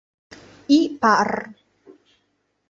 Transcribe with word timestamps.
I 0.77 0.79
parr. 1.03 1.31